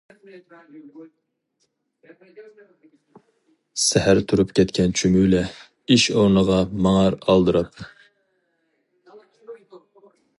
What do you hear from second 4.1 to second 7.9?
تۇرۇپ كەتكەن چۈمۈلە، ئىش ئورنىغا ماڭار ئالدىراپ.